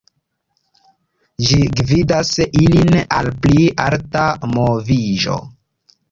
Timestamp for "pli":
3.43-3.65